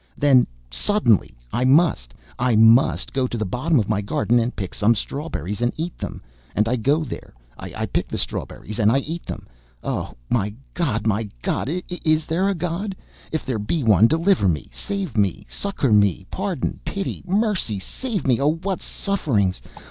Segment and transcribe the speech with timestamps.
[0.17, 4.73] Then suddenly, I must, I must go to the bottom of my garden to pick
[4.73, 6.23] some strawberries and eat them,
[6.55, 7.35] and I go there.
[7.55, 9.45] I pick the strawberries and I eat them!
[9.83, 10.15] Oh!
[10.27, 11.05] my God!
[11.05, 11.69] my God!
[11.87, 12.95] Is there a God?
[13.31, 14.69] If there be one, deliver me!
[14.71, 15.45] save me!
[15.47, 16.25] succour me!
[16.31, 16.79] Pardon!
[16.83, 17.21] Pity!
[17.27, 17.77] Mercy!
[17.77, 18.39] Save me!
[18.39, 18.53] Oh!
[18.55, 19.61] what sufferings!